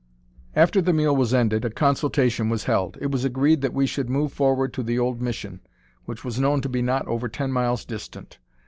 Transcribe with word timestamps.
After 0.55 0.81
the 0.81 0.93
meal 0.93 1.15
was 1.15 1.31
ended, 1.31 1.63
a 1.63 1.69
consultation 1.69 2.49
was 2.49 2.63
held. 2.63 2.97
It 2.99 3.11
was 3.11 3.23
agreed 3.23 3.61
that 3.61 3.71
we 3.71 3.85
should 3.85 4.09
move 4.09 4.33
forward 4.33 4.73
to 4.73 4.81
the 4.81 4.97
old 4.97 5.21
mission, 5.21 5.59
which 6.05 6.25
was 6.25 6.39
known 6.39 6.59
to 6.61 6.69
be 6.69 6.81
not 6.81 7.07
over 7.07 7.29
ten 7.29 7.51
miles 7.51 7.85
distant. 7.85 8.39